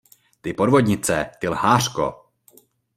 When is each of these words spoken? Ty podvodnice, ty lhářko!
Ty 0.41 0.49
podvodnice, 0.59 1.17
ty 1.39 1.47
lhářko! 1.49 2.07